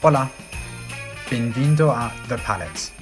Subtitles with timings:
[0.00, 0.30] Olá,
[1.28, 2.92] bem-vindo a The Palette,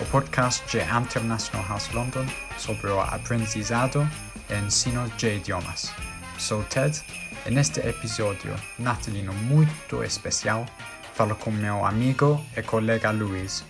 [0.00, 2.24] o podcast de International House London
[2.56, 4.08] sobre o aprendizado
[4.48, 5.92] e ensino de idiomas.
[6.38, 7.02] Sou Ted
[7.44, 10.64] e neste episódio natalino muito especial
[11.14, 13.64] falo com meu amigo e colega Luiz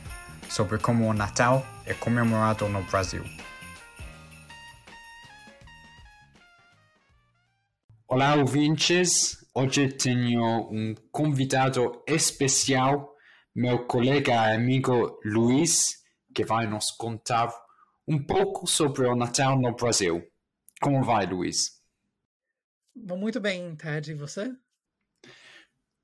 [0.51, 3.25] sobre como o Natal é comemorado no Brasil.
[8.07, 9.44] Olá, ouvintes!
[9.57, 13.15] Hoje tenho um convidado especial,
[13.55, 16.03] meu colega e amigo Luiz,
[16.35, 17.55] que vai nos contar
[18.09, 20.25] um pouco sobre o Natal no Brasil.
[20.83, 21.81] Como vai, Luiz?
[22.97, 24.11] Muito bem, Ted.
[24.11, 24.53] E você?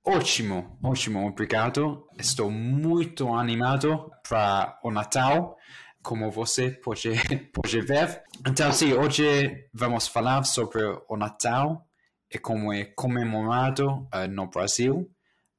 [0.05, 2.07] Ótimo, ótimo, obrigado.
[2.17, 5.57] Estou muito animado para o Natal,
[6.05, 7.11] como você pode,
[7.53, 8.23] pode ver.
[8.47, 11.90] Então, sim, hoje vamos falar sobre o Natal
[12.33, 15.11] e como é comemorado uh, no Brasil.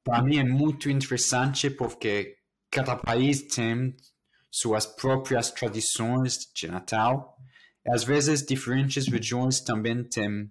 [0.04, 2.36] Para mim é muito interessante porque
[2.70, 3.94] cada país tem
[4.50, 7.36] suas próprias tradições de Natal.
[7.84, 10.50] E às vezes diferentes regiões também têm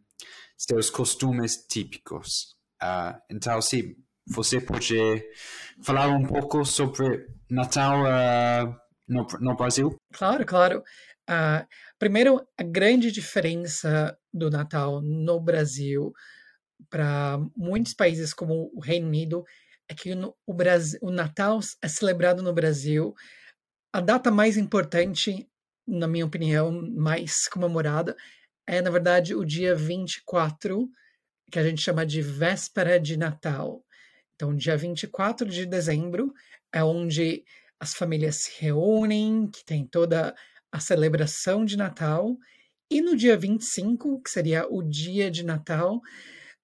[0.58, 2.56] seus costumes típicos.
[2.82, 3.96] Uh, então, sim,
[4.28, 4.96] você pode
[5.84, 8.76] falar um pouco sobre Natal uh,
[9.08, 9.96] no, no Brasil?
[10.14, 10.84] Claro, claro.
[11.30, 11.66] Uh,
[12.02, 16.12] primeiro, a grande diferença do Natal no Brasil
[16.90, 19.46] para muitos países como o Reino Unido
[19.88, 20.12] é que
[20.48, 23.14] o, Brasil, o Natal é celebrado no Brasil.
[23.94, 25.48] A data mais importante,
[25.88, 28.16] na minha opinião, mais comemorada,
[28.66, 30.90] é, na verdade, o dia 24,
[31.52, 33.86] que a gente chama de véspera de Natal.
[34.34, 36.34] Então, dia 24 de dezembro
[36.74, 37.44] é onde
[37.80, 40.34] as famílias se reúnem, que tem toda
[40.72, 42.38] a celebração de Natal.
[42.90, 46.02] E no dia 25, que seria o dia de Natal,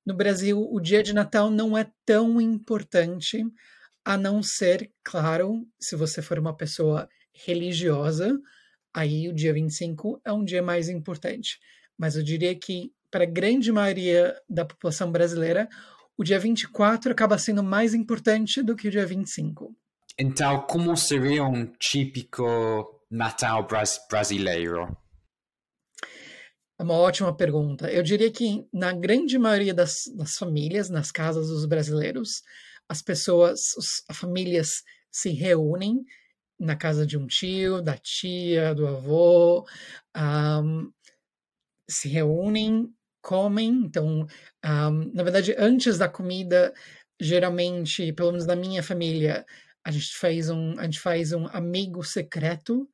[0.08, 3.44] no Brasil, o dia de Natal não é tão importante,
[4.06, 8.40] a não ser, claro, se você for uma pessoa religiosa,
[8.94, 11.60] aí o dia 25 é um dia mais importante.
[11.98, 15.68] Mas eu diria que, para a grande maioria da população brasileira,
[16.18, 19.76] o dia 24 acaba sendo mais importante do que o dia 25.
[20.18, 23.66] Então, como seria um típico Natal
[24.10, 24.98] brasileiro?
[26.80, 27.92] É uma ótima pergunta.
[27.92, 32.44] Eu diria que na grande maioria das, das famílias, nas casas dos brasileiros,
[32.88, 36.04] as pessoas, os, as famílias se reúnem
[36.60, 39.66] na casa de um tio, da tia, do avô,
[40.16, 40.92] um,
[41.90, 43.70] se reúnem, comem.
[43.86, 44.28] Então,
[44.66, 46.74] um, na verdade, antes da comida,
[47.20, 49.46] geralmente, pelo menos na minha família,
[49.84, 52.90] a gente faz um, a gente faz um amigo secreto,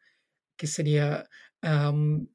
[0.64, 1.28] que seria
[1.94, 2.26] um,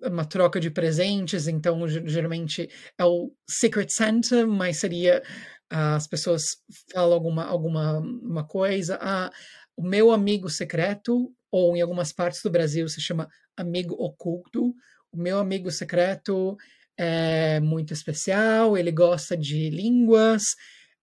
[0.00, 5.22] uma troca de presentes, então geralmente é o Secret Santa, mas seria
[5.70, 6.42] uh, as pessoas
[6.90, 9.30] falam alguma, alguma uma coisa, ah,
[9.76, 14.74] o meu amigo secreto, ou em algumas partes do Brasil se chama amigo oculto,
[15.12, 16.56] o meu amigo secreto
[16.96, 20.54] é muito especial, ele gosta de línguas,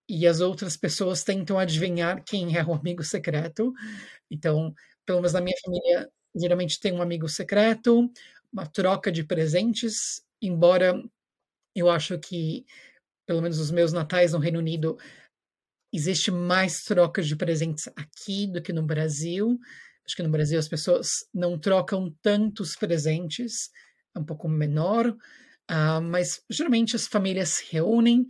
[0.10, 3.72] e as outras pessoas tentam adivinhar quem é o amigo secreto.
[4.32, 4.74] Então,
[5.06, 8.12] pelo menos na minha família, geralmente tem um amigo secreto,
[8.52, 11.02] uma troca de presentes, embora
[11.76, 12.66] eu acho que,
[13.26, 14.98] pelo menos os meus natais no Reino Unido,
[15.92, 19.60] existe mais trocas de presentes aqui do que no Brasil.
[20.06, 23.70] Acho que no Brasil as pessoas não trocam tantos presentes,
[24.16, 28.28] é um pouco menor, uh, mas geralmente as famílias se reúnem,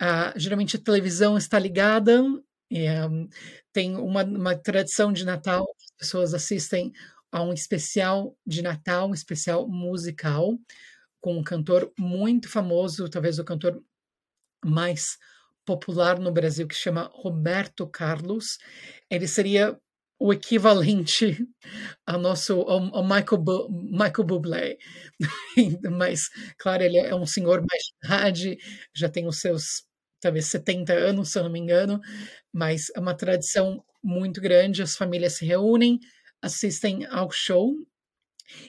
[0.00, 2.22] uh, geralmente a televisão está ligada,
[2.70, 3.28] e, um,
[3.72, 6.92] tem uma, uma tradição de Natal, as pessoas assistem
[7.32, 10.58] a um especial de Natal, um especial musical,
[11.20, 13.82] com um cantor muito famoso, talvez o cantor
[14.64, 15.18] mais
[15.64, 18.58] popular no Brasil, que chama Roberto Carlos.
[19.10, 19.78] Ele seria
[20.18, 21.44] o equivalente
[22.06, 24.76] ao nosso ao, ao Michael, Bu, Michael Bublé.
[25.90, 26.28] Mas,
[26.58, 28.58] claro, ele é um senhor mais de idade,
[28.94, 29.84] já tem os seus
[30.20, 32.00] talvez 70 anos, se eu não me engano,
[32.52, 35.98] mas é uma tradição muito grande, as famílias se reúnem,
[36.42, 37.74] assistem ao show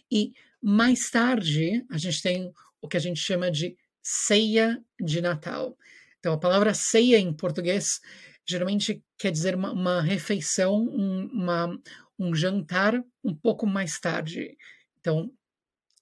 [0.10, 0.32] e
[0.62, 5.78] mais tarde a gente tem o que a gente chama de ceia de Natal.
[6.20, 8.00] Então a palavra ceia em português
[8.46, 11.80] geralmente quer dizer uma, uma refeição, um, uma,
[12.20, 14.58] um jantar um pouco mais tarde.
[15.00, 15.32] Então,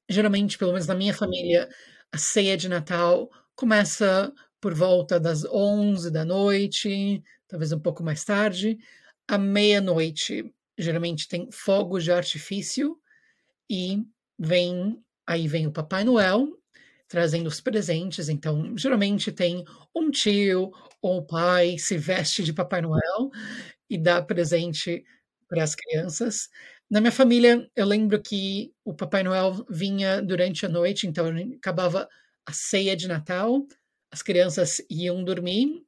[0.10, 1.70] geralmente, pelo menos na minha família,
[2.12, 8.24] a ceia de Natal começa por volta das 11 da noite, talvez um pouco mais
[8.24, 8.78] tarde,
[9.28, 12.98] à meia-noite geralmente tem fogos de artifício
[13.70, 14.04] e
[14.38, 16.48] vem aí vem o Papai Noel,
[17.08, 18.30] trazendo os presentes.
[18.30, 19.64] Então, geralmente tem
[19.96, 20.72] um tio
[21.02, 23.30] ou o pai se veste de Papai Noel
[23.90, 25.04] e dá presente
[25.48, 26.50] para as crianças.
[26.90, 31.26] Na minha família, eu lembro que o Papai Noel vinha durante a noite, então
[31.58, 32.08] acabava
[32.46, 33.66] a ceia de Natal,
[34.12, 35.84] as crianças iam dormir.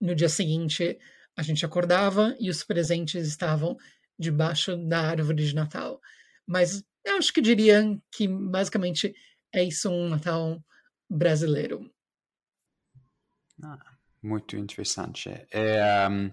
[0.00, 0.98] No dia seguinte,
[1.36, 3.76] a gente acordava e os presentes estavam
[4.18, 6.00] debaixo da árvore de Natal.
[6.46, 9.14] Mas eu acho que diria que basicamente
[9.52, 10.62] é isso um Natal
[11.08, 11.90] brasileiro.
[13.62, 13.78] Ah,
[14.22, 15.30] muito interessante.
[15.50, 16.30] É, um,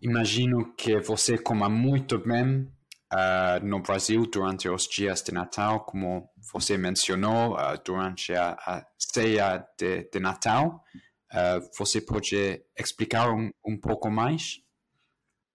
[0.00, 2.72] imagino que você coma muito bem
[3.12, 8.86] uh, no Brasil durante os dias de Natal, como você mencionou, uh, durante a, a
[8.98, 10.84] ceia de, de Natal.
[11.32, 14.60] Uh, você pode explicar um, um pouco mais?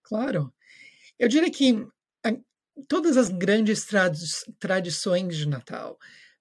[0.04, 0.54] Claro.
[1.18, 1.86] Eu diria que
[2.88, 4.20] todas as grandes tradi
[4.60, 5.98] tradições de Natal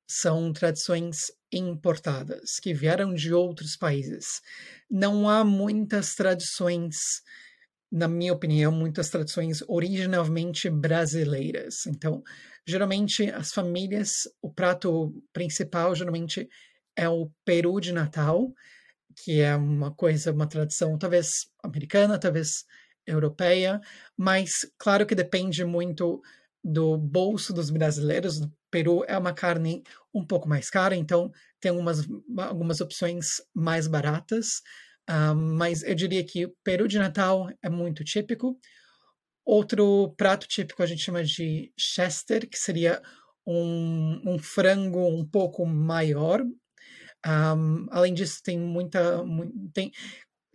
[0.07, 4.41] são tradições importadas, que vieram de outros países.
[4.91, 6.97] Não há muitas tradições,
[7.91, 11.87] na minha opinião, muitas tradições originalmente brasileiras.
[11.87, 12.23] Então,
[12.67, 14.11] geralmente as famílias,
[14.43, 16.49] o prato principal geralmente
[16.97, 18.53] é o peru de Natal,
[19.23, 22.65] que é uma coisa, uma tradição talvez americana, talvez
[23.07, 23.81] europeia,
[24.17, 26.23] mas claro que depende muito
[26.63, 28.41] do bolso dos brasileiros.
[28.41, 31.31] O peru é uma carne um pouco mais cara, então
[31.61, 32.07] tem algumas,
[32.39, 34.63] algumas opções mais baratas,
[35.11, 38.59] uh, mas eu diria que o peru de Natal é muito típico.
[39.45, 43.03] Outro prato típico a gente chama de Chester, que seria
[43.47, 46.43] um, um frango um pouco maior.
[47.27, 49.25] Um, além disso, tem muita.
[49.73, 49.91] Tem,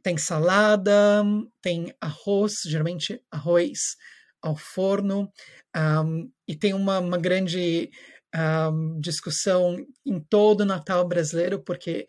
[0.01, 1.23] tem salada,
[1.61, 3.95] tem arroz, geralmente arroz
[4.41, 5.31] ao forno,
[5.75, 7.89] um, e tem uma, uma grande
[8.35, 12.07] um, discussão em todo o Natal brasileiro, porque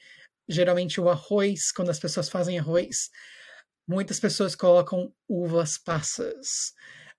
[0.48, 3.10] geralmente o arroz, quando as pessoas fazem arroz,
[3.88, 6.72] muitas pessoas colocam uvas passas,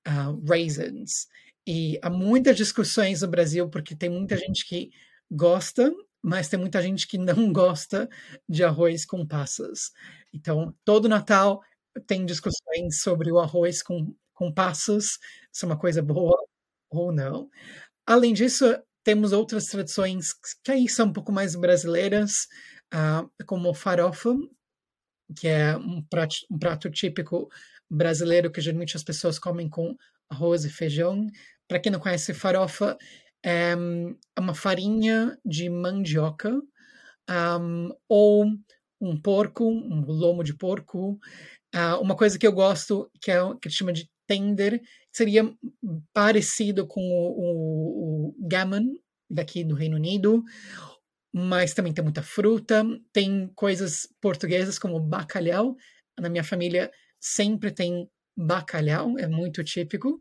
[0.07, 1.27] uh, raisins,
[1.67, 4.89] e há muitas discussões no Brasil, porque tem muita gente que
[5.29, 5.91] gosta
[6.21, 8.09] mas tem muita gente que não gosta
[8.47, 9.91] de arroz com passas.
[10.33, 11.61] Então, todo Natal
[12.07, 15.17] tem discussões sobre o arroz com, com passas,
[15.51, 16.37] se é uma coisa boa
[16.89, 17.49] ou não.
[18.05, 18.65] Além disso,
[19.03, 20.33] temos outras tradições
[20.63, 22.47] que aí são um pouco mais brasileiras,
[22.93, 24.35] uh, como farofa,
[25.35, 27.49] que é um prato, um prato típico
[27.89, 29.95] brasileiro que geralmente as pessoas comem com
[30.29, 31.27] arroz e feijão.
[31.67, 32.97] Para quem não conhece farofa,
[33.43, 33.75] é
[34.39, 36.61] uma farinha de mandioca
[37.29, 38.45] um, ou
[38.99, 41.19] um porco, um lomo de porco.
[41.73, 45.53] Uh, uma coisa que eu gosto, que é que chama de tender, seria
[46.13, 48.93] parecido com o, o, o gammon
[49.29, 50.43] daqui do Reino Unido,
[51.33, 52.83] mas também tem muita fruta,
[53.13, 55.75] tem coisas portuguesas como bacalhau.
[56.19, 60.19] Na minha família sempre tem bacalhau, é muito típico.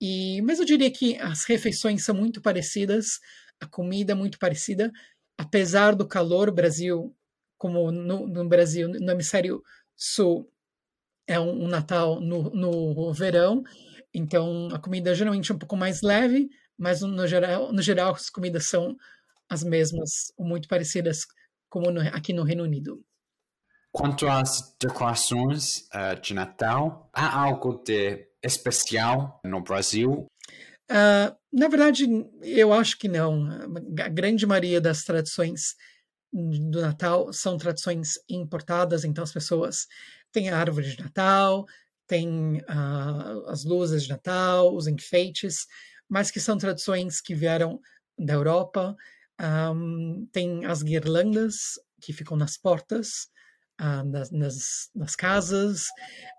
[0.00, 3.18] E, mas eu diria que as refeições são muito parecidas,
[3.60, 4.90] a comida é muito parecida,
[5.36, 7.14] apesar do calor, o Brasil,
[7.58, 9.62] como no, no Brasil, no hemisfério
[9.94, 10.50] sul,
[11.26, 13.62] é um, um Natal no, no verão,
[14.14, 16.48] então a comida geralmente é um pouco mais leve,
[16.78, 18.96] mas no geral, no geral as comidas são
[19.48, 21.26] as mesmas, ou muito parecidas,
[21.68, 23.04] como no, aqui no Reino Unido.
[23.92, 30.26] Quanto às decorações uh, de Natal, há algo de especial no Brasil?
[30.90, 32.06] Uh, na verdade,
[32.42, 33.48] eu acho que não.
[34.00, 35.74] A grande maioria das tradições
[36.32, 39.86] do Natal são tradições importadas, então as pessoas
[40.32, 41.66] têm a árvore de Natal,
[42.06, 45.66] têm uh, as luzes de Natal, os enfeites,
[46.08, 47.80] mas que são tradições que vieram
[48.18, 48.96] da Europa.
[49.40, 53.28] Um, tem as guirlandas que ficam nas portas,
[53.80, 55.86] uh, nas, nas, nas, casas.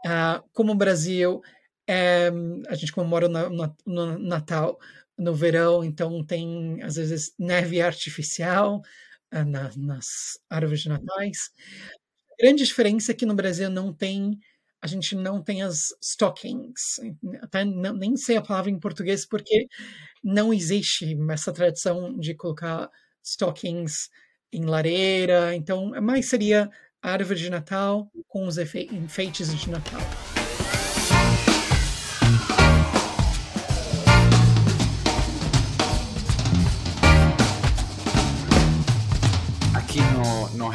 [0.06, 1.42] Uh, como o Brasil
[1.88, 2.30] é,
[2.68, 4.80] a gente comemora no, no, Natal
[5.18, 8.82] no verão, então tem às vezes neve artificial
[9.34, 11.52] uh, na, nas árvores de natais.
[12.34, 14.40] A grande diferença é que no Brasil não tem,
[14.82, 17.00] a gente não tem as stockings,
[17.42, 19.68] até não, nem sei a palavra em português porque
[20.24, 22.90] não existe essa tradição de colocar
[23.24, 24.10] stockings
[24.52, 26.70] em lareira, então mais seria
[27.02, 30.02] árvore de Natal com os enfeites de Natal.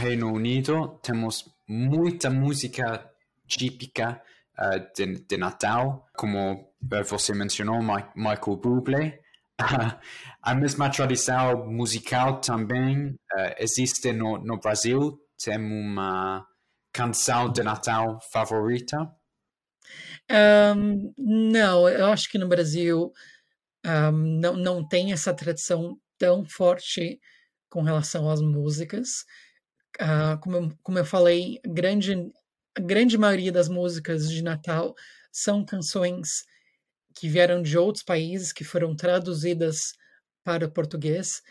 [0.06, 3.10] Reino Unido temos muita música
[3.44, 4.22] típica
[4.56, 6.72] uh, de, de, Natal, como
[7.08, 7.80] você mencionou,
[8.14, 9.20] Michael Bublé.
[10.42, 15.18] a mesma tradição musical também uh, existe no, no Brasil?
[15.42, 16.46] Tem uma
[16.92, 19.12] canção de Natal favorita?
[20.30, 23.10] Um, não, eu acho que no Brasil
[23.84, 27.18] um, não, não tem essa tradição tão forte
[27.68, 29.25] com relação às músicas.
[30.00, 32.30] Uh, como, eu, como eu falei, grande,
[32.76, 34.94] a grande maioria das músicas de Natal
[35.32, 36.44] são canções
[37.14, 39.92] que vieram de outros países, que foram traduzidas
[40.44, 41.42] para o português.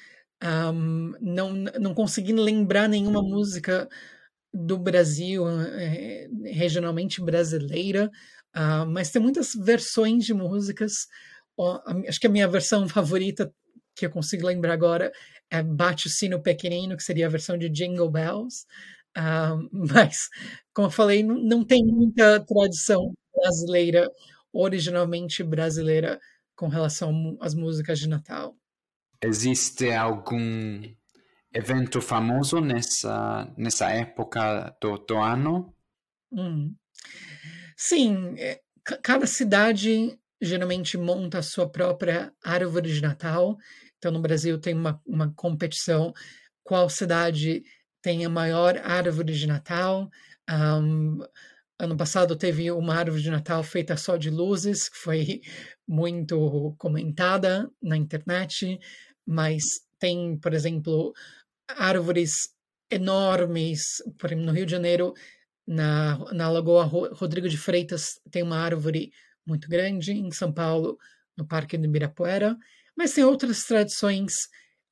[0.43, 3.89] Um, não, não consegui lembrar nenhuma música
[4.53, 8.09] do Brasil, é, regionalmente brasileira,
[8.55, 11.07] uh, mas tem muitas versões de músicas.
[11.57, 13.51] Oh, acho que a minha versão favorita,
[13.95, 15.11] que eu consigo lembrar agora,
[15.49, 18.65] é Bate o Sino Pequenino, que seria a versão de Jingle Bells.
[19.17, 20.29] Uh, mas,
[20.73, 24.09] como eu falei, não, não tem muita tradição brasileira,
[24.51, 26.19] originalmente brasileira,
[26.55, 28.55] com relação às músicas de Natal.
[29.21, 30.81] Existe algum
[31.53, 35.73] evento famoso nessa, nessa época do, do ano?
[36.31, 36.75] Hum.
[37.77, 38.59] Sim, é,
[39.01, 43.57] cada cidade geralmente monta a sua própria árvore de Natal.
[44.05, 46.13] Então, no Brasil, tem uma, uma competição
[46.63, 47.63] qual cidade
[48.03, 50.11] tem a maior árvore de Natal.
[50.47, 51.21] Um,
[51.79, 55.41] ano passado teve uma árvore de Natal feita só de luzes, que foi
[55.87, 58.79] muito comentada na internet,
[59.25, 59.63] mas
[59.97, 61.11] tem, por exemplo,
[61.67, 62.49] árvores
[62.91, 64.03] enormes.
[64.19, 65.15] Por exemplo, no Rio de Janeiro,
[65.65, 69.11] na, na Lagoa Rodrigo de Freitas, tem uma árvore
[69.47, 70.11] muito grande.
[70.11, 70.95] Em São Paulo,
[71.35, 72.55] no Parque do Ibirapuera.
[72.97, 74.33] Mas tem outras tradições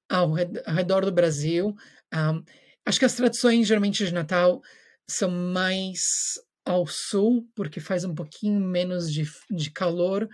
[0.09, 1.73] ao redor do Brasil.
[2.13, 2.43] Um,
[2.85, 4.61] acho que as tradições, geralmente, de Natal
[5.09, 5.99] são mais
[6.65, 10.27] ao sul, porque faz um pouquinho menos de, de calor.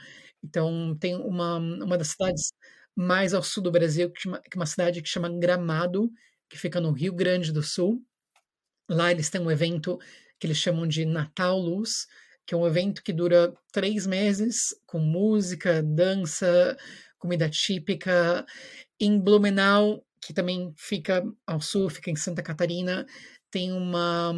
[0.43, 2.51] Então, tem uma, uma das cidades
[2.95, 6.11] mais ao sul do Brasil, que, chama, que é uma cidade que chama Gramado,
[6.49, 8.03] que fica no Rio Grande do Sul.
[8.89, 9.97] Lá eles têm um evento
[10.39, 12.07] que eles chamam de Natal Luz,
[12.45, 16.75] que é um evento que dura três meses, com música, dança,
[17.19, 18.45] comida típica.
[18.99, 23.05] Em Blumenau, que também fica ao sul, fica em Santa Catarina,
[23.51, 24.33] tem uma,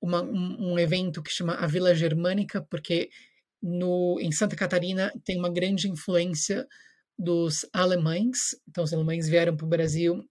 [0.00, 3.10] uma um, um, evento que chama a Vila Germânica, porque
[3.62, 6.66] no, em Santa Catarina tem uma grande influência
[7.18, 8.56] dos alemães.
[8.68, 10.24] Então, os alemães vieram para o Brasil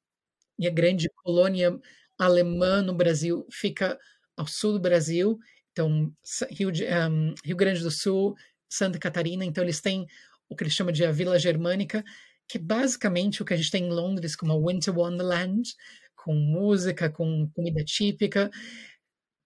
[0.57, 1.79] e a grande colônia
[2.17, 3.97] alemã no Brasil fica
[4.35, 5.37] ao sul do Brasil,
[5.71, 6.11] então
[6.51, 8.35] Rio, de, um, Rio Grande do Sul,
[8.69, 10.05] Santa Catarina, então eles têm
[10.50, 12.03] o que eles chamam de a Vila Germânica,
[12.48, 15.74] que é basicamente o que a gente tem em Londres como a Winter Wonderland,
[16.15, 18.50] com música, com comida típica.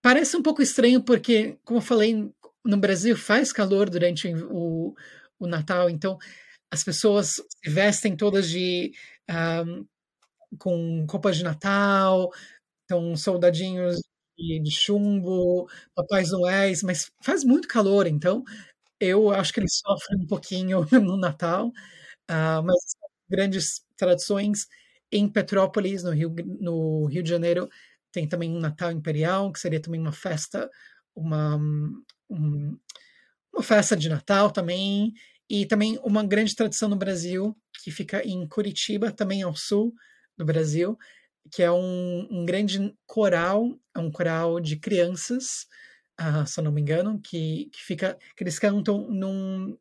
[0.01, 2.31] Parece um pouco estranho porque, como eu falei,
[2.65, 4.95] no Brasil faz calor durante o,
[5.39, 6.17] o Natal, então
[6.71, 8.91] as pessoas se vestem todas de
[9.29, 9.85] um,
[10.57, 12.29] com roupas de Natal,
[12.85, 13.97] então soldadinhos
[14.37, 18.43] de, de chumbo, papais noéis, mas faz muito calor, então
[19.03, 22.77] eu acho que eles sofrem um pouquinho no Natal, uh, mas
[23.29, 24.67] grandes tradições
[25.11, 27.69] em Petrópolis, no Rio, no Rio de Janeiro,
[28.11, 30.69] tem também um Natal Imperial, que seria também uma festa,
[31.15, 31.57] uma,
[32.29, 32.77] um,
[33.53, 35.13] uma festa de Natal também,
[35.49, 39.93] e também uma grande tradição no Brasil, que fica em Curitiba, também ao sul,
[40.37, 40.97] do Brasil,
[41.51, 45.67] que é um, um grande coral, é um coral de crianças,
[46.23, 49.77] uh, se eu não me engano, que, que fica, que eles cantam num,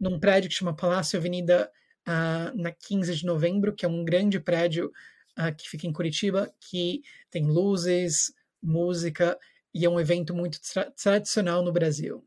[0.00, 1.70] num prédio que chama Palácio Avenida
[2.08, 4.90] uh, na 15 de novembro, que é um grande prédio
[5.38, 9.38] uh, que fica em Curitiba, que tem luzes, música,
[9.74, 12.24] e é um evento muito tra tradicional no Brasil.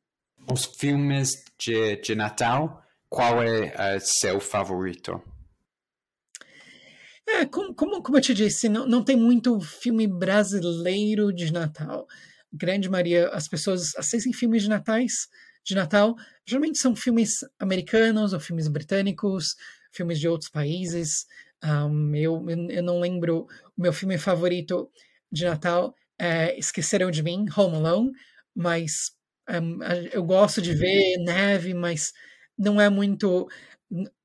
[0.51, 5.21] Os filmes de, de Natal, qual é seu favorito?
[7.27, 12.07] É, como, como, como eu te disse, não, não tem muito filme brasileiro de Natal.
[12.51, 15.27] Grande maioria, as pessoas assistem filmes de natais
[15.63, 19.55] de Natal, geralmente são filmes americanos ou filmes britânicos,
[19.91, 21.25] filmes de outros países.
[21.61, 24.89] Um, eu, eu não lembro, o meu filme favorito
[25.29, 28.11] de Natal é Esqueceram de Mim, Home Alone,
[28.55, 29.11] mas
[29.49, 32.13] um, eu gosto de ver neve, mas
[32.57, 33.47] não é muito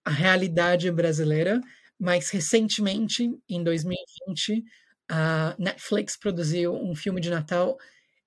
[0.04, 1.60] a realidade brasileira.
[1.98, 4.64] Mas recentemente, em 2020,
[5.08, 7.76] a Netflix produziu um filme de Natal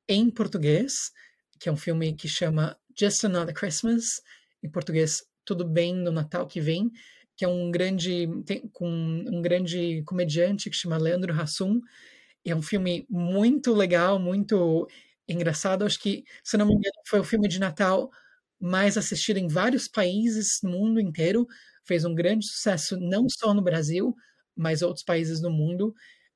[0.08, 1.12] em português,
[1.60, 4.22] que é um filme que chama Just Another Christmas,
[4.64, 6.92] em português Tudo Bem no Natal que Vem,
[7.36, 11.82] que é um grande tem, com um grande comediante que chama Leandro Hassum.
[12.46, 14.88] É um filme muito legal, muito
[15.28, 15.86] engraçado.
[15.86, 18.10] Acho que, se não me engano, foi o filme de Natal
[18.60, 21.48] mais assistida em vários países no mundo inteiro.
[21.84, 24.16] Fez um grande sucesso não só no Brasil,
[24.56, 25.94] mas outros países no mundo.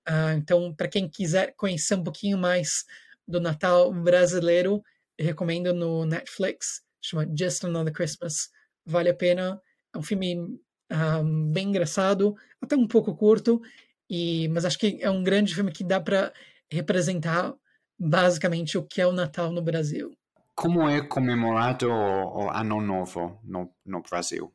[0.07, 2.83] Uh, então, para quem quiser conhecer um pouquinho mais
[3.29, 4.81] do Natal brasileiro,
[5.17, 8.49] recomendo no Netflix, chama Just Another Christmas.
[8.85, 9.61] Vale a pena.
[9.93, 10.59] É um filme um,
[10.89, 11.21] ah,
[11.53, 13.61] bem engraçado, até um pouco curto,
[14.09, 16.33] e, mas acho que é um grande filme que dá para
[16.71, 17.53] representar
[17.97, 20.11] basicamente o que é o Natal no Brasil.
[20.55, 24.51] Como é comemorado o, o Ano Novo no, no Brasil?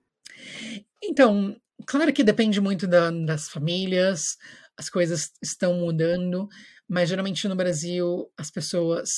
[1.03, 4.37] Então, claro que depende muito da, das famílias,
[4.77, 6.49] as coisas estão mudando,
[6.89, 9.09] mas geralmente no Brasil as pessoas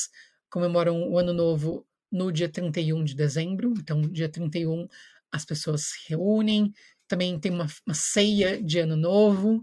[0.50, 4.86] comemoram o Ano Novo no dia 31 de dezembro, então dia 31
[5.32, 6.72] as pessoas se reúnem,
[7.08, 9.62] também tem uma, uma ceia de Ano Novo,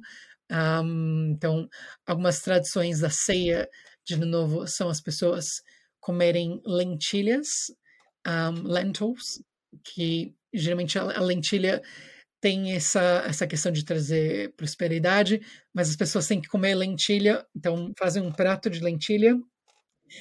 [0.52, 1.68] um, então
[2.06, 3.68] algumas tradições da ceia
[4.06, 5.62] de Ano Novo são as pessoas
[6.00, 7.72] comerem lentilhas,
[8.28, 9.42] um, lentils,
[9.84, 11.82] que geralmente a, a lentilha
[12.44, 15.40] tem essa, essa questão de trazer prosperidade,
[15.74, 19.40] mas as pessoas têm que comer lentilha, então fazem um prato de lentilha,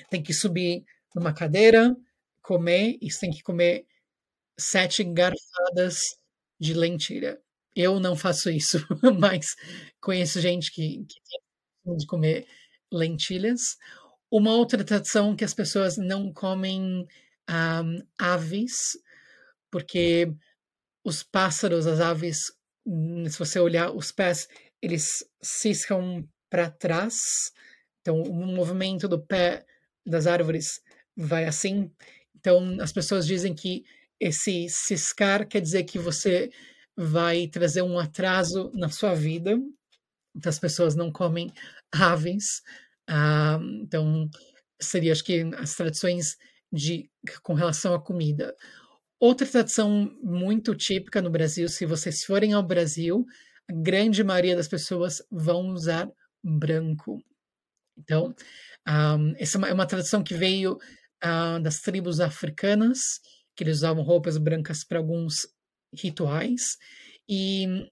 [0.09, 0.85] tem que subir
[1.17, 1.97] numa cadeira,
[2.41, 3.85] comer, e tem que comer
[4.57, 5.99] sete garfadas
[6.61, 7.41] de lentilha.
[7.75, 8.79] Eu não faço isso,
[9.19, 9.57] mas
[10.01, 11.21] conheço gente que, que
[11.85, 12.47] tem de comer
[12.93, 13.77] lentilhas.
[14.31, 17.05] Uma outra tradição que as pessoas não comem
[17.51, 18.93] um, aves,
[19.73, 20.33] porque
[21.05, 22.53] os pássaros, as aves,
[22.87, 24.49] hum, se você olhar os pés,
[24.81, 27.17] eles ciscam para trás.
[28.01, 29.65] Então, o movimento do pé
[30.07, 30.81] das árvores
[31.17, 31.91] vai assim.
[32.37, 33.85] Então, as pessoas dizem que
[34.21, 36.51] esse ciscar quer dizer que você
[36.97, 39.53] vai trazer um atraso na sua vida.
[40.37, 41.53] Então, as pessoas não comem
[41.93, 42.63] aves.
[43.09, 44.29] Ah, então,
[44.81, 46.37] seria, acho que, as tradições
[46.73, 47.11] de,
[47.43, 48.55] com relação à comida.
[49.23, 53.25] Outra tradição muito típica no Brasil, se vocês forem ao Brasil,
[53.71, 56.11] a grande maioria das pessoas vão usar
[56.43, 57.23] branco.
[57.97, 58.35] Então,
[58.85, 63.21] um, essa é uma, é tradição que veio uh, das tribos africanas,
[63.55, 65.47] que eles usavam roupas brancas para alguns
[65.95, 66.77] rituais,
[67.29, 67.89] e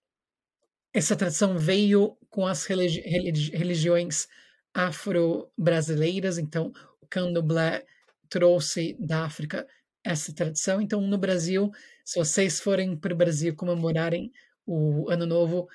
[0.92, 4.26] essa tradição veio com as religi religi religiões
[4.74, 7.84] afro-brasileiras, então o candomblé
[8.28, 9.64] trouxe da África
[10.04, 10.80] essa tradição.
[10.80, 11.70] Então, no Brasil,
[12.04, 14.32] se vocês forem para o Brasil comemorarem
[14.66, 15.68] o Ano Novo,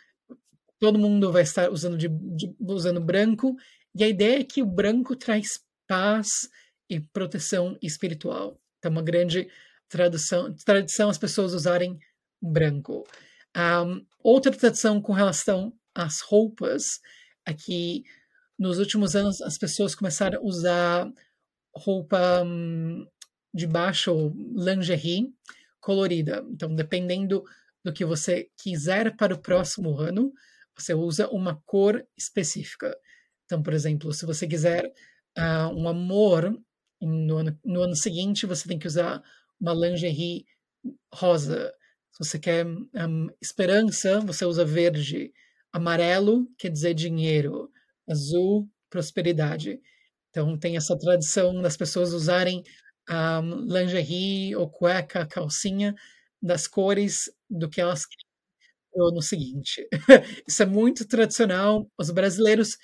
[0.79, 3.55] todo mundo vai estar usando, de, de, usando branco,
[3.93, 6.49] e a ideia é que o branco traz paz
[6.89, 8.59] e proteção espiritual.
[8.79, 9.47] Então, uma grande
[9.87, 11.97] tradição, tradição as pessoas usarem
[12.41, 13.03] branco.
[13.55, 16.99] Um, outra tradição com relação às roupas
[17.45, 18.03] é que
[18.59, 21.11] nos últimos anos as pessoas começaram a usar
[21.73, 23.05] roupa um,
[23.55, 25.33] de baixo, lingerie
[25.79, 26.45] colorida.
[26.51, 27.41] Então, dependendo
[27.83, 30.33] do que você quiser para o próximo ano,
[30.77, 32.93] você usa uma cor específica.
[33.45, 34.91] Então, por exemplo, se você quiser
[35.37, 36.53] uh, um amor
[37.01, 39.23] no ano, no ano seguinte, você tem que usar
[39.59, 40.45] uma lingerie
[41.13, 41.71] rosa.
[42.11, 45.31] Se você quer um, esperança, você usa verde.
[45.71, 47.71] Amarelo quer dizer dinheiro.
[48.09, 49.79] Azul, prosperidade.
[50.29, 52.61] Então, tem essa tradição das pessoas usarem
[53.09, 55.95] um, lingerie ou cueca, calcinha,
[56.41, 58.25] das cores do que elas querem
[59.13, 59.87] no seguinte.
[60.47, 61.89] Isso é muito tradicional.
[61.97, 62.77] Os brasileiros,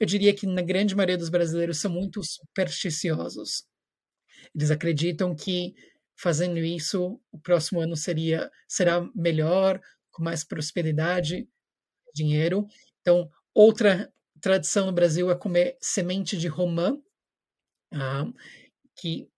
[0.00, 3.64] eu diria que na grande maioria dos brasileiros são muito supersticiosos.
[4.54, 5.74] Eles acreditam que
[6.16, 11.48] fazendo isso, o próximo ano seria será melhor, com mais prosperidade,
[12.14, 12.66] dinheiro.
[13.00, 16.94] Então, outra tradição no Brasil é comer semente de romã,
[17.94, 18.34] uh,
[18.96, 19.28] que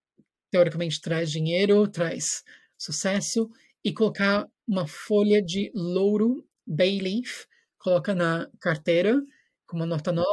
[0.50, 2.42] teoricamente traz dinheiro, traz
[2.78, 3.50] sucesso,
[3.84, 7.46] e colocar uma folha de louro, bay leaf,
[7.78, 9.20] coloca na carteira
[9.66, 10.28] com uma nota nova.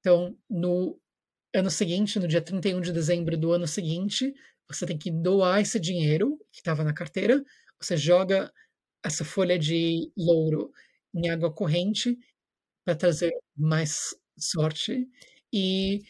[0.00, 0.98] Então, no
[1.54, 4.32] ano seguinte, no dia 31 de dezembro do ano seguinte,
[4.68, 7.42] você tem que doar esse dinheiro que estava na carteira,
[7.80, 8.52] você joga
[9.04, 10.72] essa folha de louro
[11.14, 12.16] em água corrente
[12.84, 15.08] para trazer mais sorte.
[15.52, 16.00] E,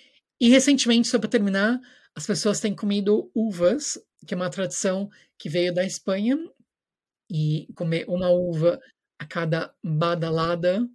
[0.41, 1.81] e recentemente, só para terminar,
[2.17, 6.37] as pessoas têm comido uvas, que é uma tradição que veio da Espanha,
[7.31, 8.81] e comer uma uva
[9.19, 10.87] a cada badalada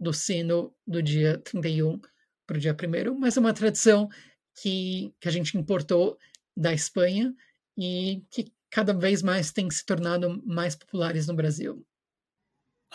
[0.00, 2.00] do sino do dia 31
[2.46, 4.08] para o dia 1 mas é uma tradição
[4.56, 6.18] que, que a gente importou
[6.56, 7.34] da Espanha
[7.76, 11.86] e que cada vez mais tem se tornado mais populares no Brasil.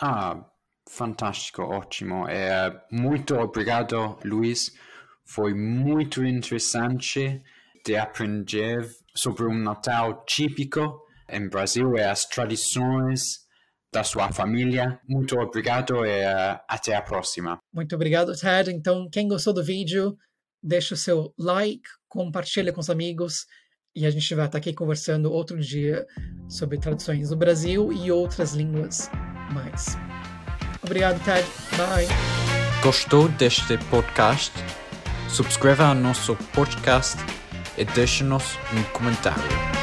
[0.00, 0.44] Ah,
[0.88, 2.28] fantástico, ótimo.
[2.28, 4.76] É, muito obrigado, Luiz.
[5.24, 7.42] Foi muito interessante
[7.84, 13.46] de aprender sobre um Natal típico em Brasil e as tradições
[13.92, 15.00] da sua família.
[15.08, 17.58] Muito obrigado e uh, até a próxima.
[17.72, 18.70] Muito obrigado, Ted.
[18.70, 20.16] Então, quem gostou do vídeo,
[20.62, 23.46] deixa o seu like, compartilha com os amigos
[23.94, 26.06] e a gente vai estar aqui conversando outro dia
[26.48, 29.10] sobre tradições do Brasil e outras línguas
[29.52, 29.96] mais.
[30.82, 31.46] Obrigado, Ted.
[31.76, 32.06] Bye.
[32.82, 34.52] Gostou deste podcast?
[35.28, 37.16] Subscreva ao nosso podcast
[37.78, 39.77] e deixe-nos um comentário.